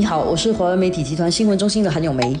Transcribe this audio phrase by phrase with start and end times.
[0.00, 2.34] 你好，我是华为媒体集团新闻中心的韩永梅。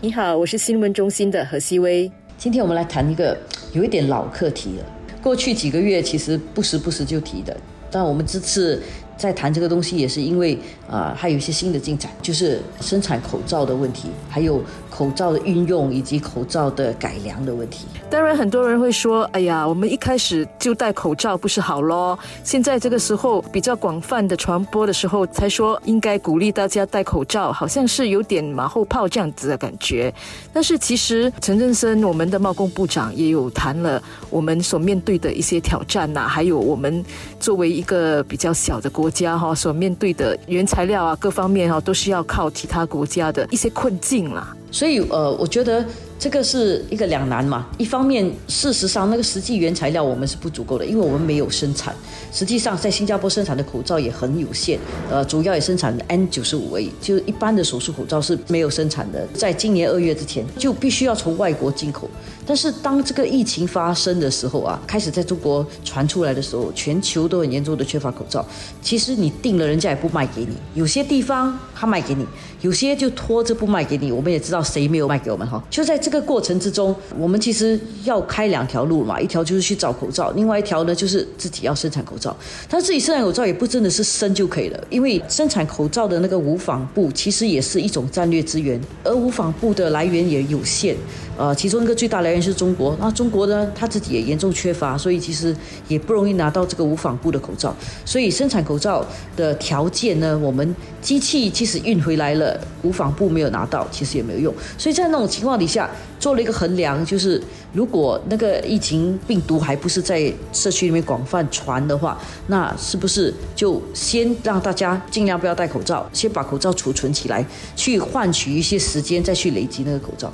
[0.00, 2.10] 你好，我是新闻中心的何希薇。
[2.38, 3.36] 今天我们来谈一个
[3.74, 4.84] 有一点老课题了。
[5.22, 7.54] 过去几个月其实不时不时就提的，
[7.90, 8.82] 但我们这次。
[9.18, 10.58] 在谈这个东西也是因为
[10.88, 14.64] 啊，还有一些新的进展，就是生产口罩的问题，还有
[15.00, 17.86] 口罩的运用以及口罩的改良的问题。
[18.10, 22.18] 当然，很多人会说：“哎呀，我们一开始就戴口罩不是好咯？
[22.44, 30.12] 现在这个时候比较广泛的传播的时候，才说应该鼓励大家戴口罩，好像是有点马后炮这样子的感觉。”
[30.52, 37.02] 但是其实陈振森我们的贸工部长也有谈了我们所面对的一些挑战呐，还有我们
[37.38, 39.10] 作为一个比较小的国。
[39.10, 44.56] 家哈所面对的原材料啊，各方面哈都是要靠其他国家的一些困境啦。
[44.70, 45.84] 所以呃，我觉得
[46.20, 47.66] 这个是一个两难嘛。
[47.78, 51.94] 一方面，事实上那个实际原材料我们是不足够的，因为我们没有生产。
[52.30, 54.78] 实际上，在新加坡生产的口罩也很有限，
[55.10, 59.26] 呃，主要也生产 N 九十五而已，就是一般的手术口罩是没有生产的。
[59.32, 62.06] 在今年二月之前，就必须要从外国进口。
[62.46, 68.44] 但是当这个疫情发生的时候啊，开始在中国传出来的时候，全球都很严重的缺乏口罩。
[68.82, 70.50] 其实你订了，人家也不卖给你。
[70.74, 72.26] 有些地方他卖给你，
[72.60, 74.12] 有些就拖着不卖给你。
[74.12, 75.62] 我们也知道谁没有卖给我们哈。
[75.70, 82.36] 就在这这个过程之中，我们其实要开两条路嘛，一条就是去找口罩，另外一条呢就是自己要生产口罩。
[82.68, 90.96] 但自己生产口罩也不真的是生就可以了，因为生产口罩的那个无纺布其实也是一种战略资源，而无纺布的来源也有限。
[91.40, 95.56] 呃，其中一个最大来源是中国，那中国呢，他自己也严重缺乏，所以其实
[95.88, 97.74] 也不容易拿到这个无纺布的口罩。
[98.04, 99.02] 所以生产口罩
[99.34, 104.54] 的条件呢，我们机器即使运回来了，无纺布没有拿到，其实也没有用。
[104.76, 117.42] 所以在那种情况底下，做了一个衡量，就是如果那个疫情病毒还不是在社区里面广泛传的话，那是不是就先让大家尽量不要戴口罩，先把口罩储存起来，
[117.74, 120.30] 去换取一些时间，再去累积那个口罩。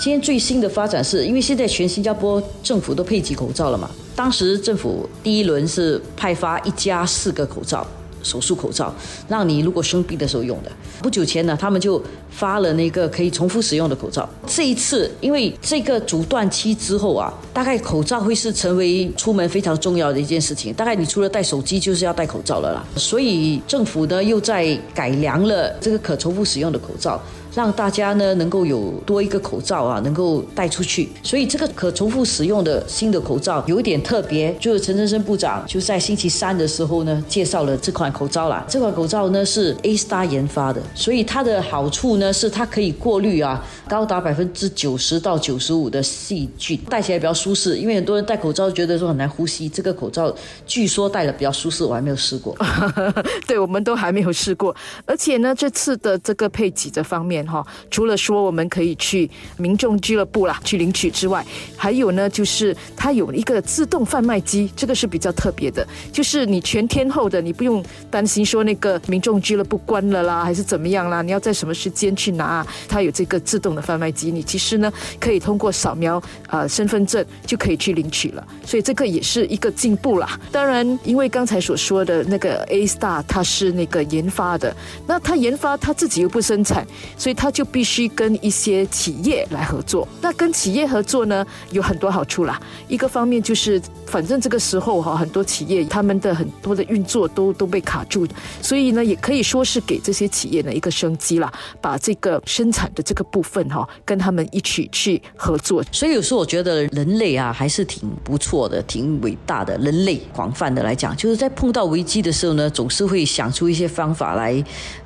[0.00, 3.90] 今天最新的发展是，因为现在全新加坡政府都配给口罩了嘛。
[4.16, 7.86] 当时政府第一轮是派发一家四个口罩，
[8.22, 8.90] 手术口罩，
[9.28, 10.72] 让你如果生病的时候用的。
[11.02, 14.26] 不久前呢，他们就发了那个可以重复使用的口罩。
[14.46, 20.72] 这一次，因为这个阻断期之后啊，大概口罩会是成为出门非常重要的一件事情。
[20.72, 22.82] 大概你除了带手机，就是要戴口罩了啦。
[22.96, 27.20] 所以政府呢，又在改良了这个可重复使用的口罩。
[27.54, 31.08] 让大家呢能够有多一个口罩啊，能够带出去。
[31.22, 38.64] 所以这个可重复使用的新的口罩有一点特别，就是陈振生部长就在星期三的时候呢介绍了这款口罩啦。
[38.68, 47.76] 这款口罩呢是 A Star 研发的，所以它的好处呢是它可以过滤啊高达百分之九十到九十五的细菌，戴起来比较舒适。
[47.76, 50.32] 因为很多人戴口罩觉得说很难呼吸，这个口罩
[50.66, 52.56] 据说戴了比较舒适，我还没有试过。
[53.46, 54.74] 对，我们都还没有试过。
[55.04, 57.39] 而且呢，这次的这个配给的方面。
[57.46, 61.44] 哈，除了说我们可以去民众俱乐部啦去领取之外，
[61.76, 80.38] 还有呢，就是它有一个自动贩卖机，这个是比较特别的，就是你全天候的，你不用担心说那个民众俱乐部关了啦，还是怎么样啦，你要在什么时间去拿，它有这个自动的贩卖机，你其实呢可以通过扫描啊身份证就可以去领取了，所以这个也是一个进步啦。
[80.52, 84.74] 当然，因为刚才所说的那个 A Star 它是那个研发的，
[85.06, 86.86] 那它研发它自己又不生产，
[87.16, 87.29] 所以。
[87.32, 90.06] 他就必须跟一些企业来合作。
[90.20, 92.60] 那跟企业合作呢，有很多好处啦。
[92.88, 98.26] 一个方面就是，反正这个时候哈，很多企业他们的很多的运作都都被卡住，
[98.62, 101.52] 所以呢，也可以说是给这些企业的一个生机啦。
[101.80, 105.82] 把这个生产的这个部分哈，跟他们一起去合作。
[105.92, 109.76] 所以有时候我觉得人类啊，还是挺不错的，挺伟大的。
[109.78, 114.62] 人类广泛的来讲，就是在碰到危机的时候呢，总是会想出一些方法来。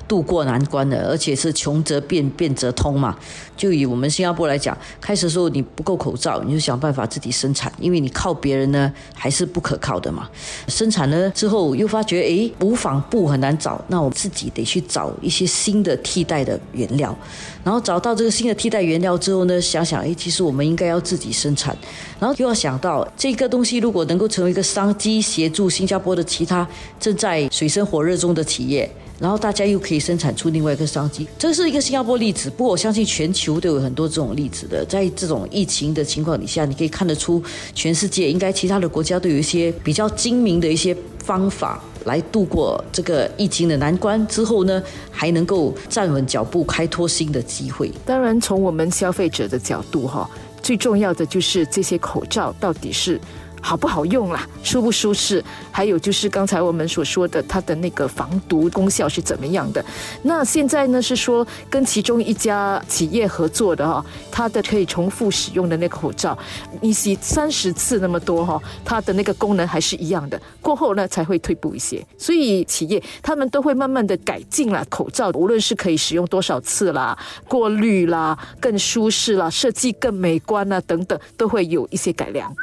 [0.07, 3.17] 渡过难关的，而且是穷则变，变则通嘛。
[3.57, 10.29] 就以我们新加坡来讲，开始的时候你不够口罩，你就想办法自己生产，因为你靠别人呢还是不可靠的嘛。
[10.67, 17.17] 生产了之后又发觉，哎，无纺布很难找，那我自己得去找一些新的替代的原料。
[17.63, 21.75] 然后找到这个新的替代原料之后呢，想想，哎，其实我们应该要自己生产。
[22.19, 26.67] 然后又要想到这个东西如果能够成为一个商机，协助新加坡的其他
[26.99, 28.89] 正在水深火热中的企业。
[29.17, 32.49] 然后大家又可以生产出另外一个商机，这是一个新加坡例子。
[32.49, 34.85] 不过我相信全球都有很多这种例子的。
[34.85, 37.41] 在这种疫情的情况底下，你可以看得出，
[37.73, 44.25] 全世界应该其他的国家都有一些比较精明的一些方法来度过这个疫情的难关。
[44.27, 44.81] 之后呢，
[45.11, 47.91] 还能够站稳脚步，开拓新的机会。
[48.05, 50.29] 当然，从我们消费者的角度哈，
[50.61, 53.19] 最重要的就是这些口罩到底是。
[53.65, 59.83] 好不好用啦，舒不舒适，还有就是刚才我们所说的它的那个防毒功效是怎么样的。
[60.21, 66.37] 那现在呢是说跟其中一家企业合作的哈，它的可以重复使用的那个口罩，
[66.79, 72.05] 你洗三十次那么多哈，它的那个功能还是一样的，过后呢才会退步一些。
[72.19, 77.17] 所以企业他们都会慢慢的改进了口罩，无论是可以使用多少次啦，
[77.47, 82.55] 过滤啦，更舒适啦，设计更美观啊等等，都会有一些改良。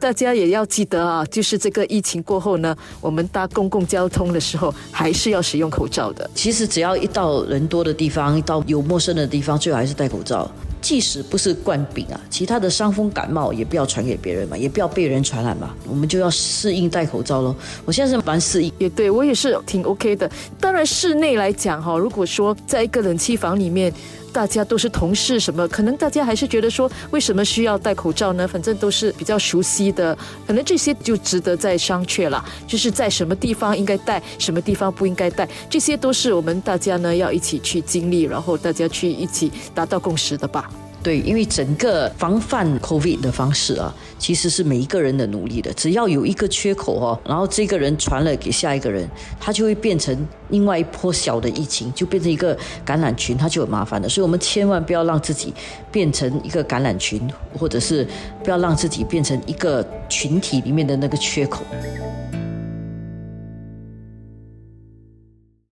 [0.00, 6.28] 大家也要记得啊，就是这个疫情过后呢，我们搭公共交通的时候还是要使用口罩的。
[6.34, 10.50] 其实只要一到人多的地方，一到有陌生的地方，最好还是戴口罩。
[10.80, 15.74] 即使不是冠病啊，其他的伤风感冒也不要传给别人嘛，也不要被人传染嘛。
[15.86, 17.54] 我们就要适应戴口罩喽。
[17.84, 20.30] 我现在是蛮适应，也对我也是挺 OK 的。
[20.58, 23.92] 当然室内来讲哈，如果说在一个冷气房里面。
[24.32, 28.48] 大家都是同事，什么可能大家还是觉得说，为什么需要戴口罩呢？
[28.48, 30.16] 反正都是比较熟悉的，
[30.46, 32.44] 可能这些就值得再商榷了。
[32.66, 40.70] 就是在什么地方应该戴，什么地方不应该戴，这些都是我们大家呢要一起去经历，然后大家去一起达到共识的吧。
[41.02, 45.72] 对，因为整个防范 COVID 的方式啊，其实是每一个人的努力的。
[45.72, 49.08] 只要有一个缺口哦，然后这个人传了给下一个人，
[49.40, 50.14] 他就会变成
[50.50, 52.54] 另外一波小的疫情，就变成一个
[52.84, 54.06] 感染群，他就有麻烦的。
[54.06, 55.54] 所以我们千万不要让自己
[55.90, 57.20] 变成一个感染群，
[57.58, 58.06] 或者是
[58.44, 61.64] 不要让自己变成一个群体里面的那个缺口。